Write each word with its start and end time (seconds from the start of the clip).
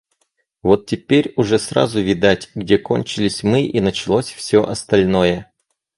Вот 0.63 0.87
теперь 0.87 1.31
уже 1.35 1.59
сразу 1.59 2.01
видать, 2.01 2.49
где 2.55 2.79
кончились 2.79 3.43
мы 3.43 3.61
и 3.67 3.79
началось 3.81 4.31
всё 4.31 4.63
остальное. 4.67 5.51